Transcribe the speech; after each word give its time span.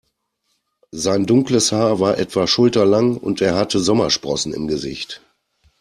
Sein 0.89 1.27
dunkles 1.27 1.71
Haar 1.71 1.99
war 1.99 2.17
etwa 2.17 2.47
schulterlang 2.47 3.17
und 3.17 3.39
er 3.39 3.53
hatte 3.55 3.77
Sommersprossen 3.77 4.51
im 4.51 4.67
Gesicht. 4.67 5.21